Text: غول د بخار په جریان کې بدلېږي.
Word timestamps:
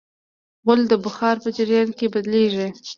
غول 0.65 0.81
د 0.91 0.93
بخار 1.05 1.35
په 1.43 1.49
جریان 1.57 1.89
کې 1.97 2.05
بدلېږي. 2.13 2.67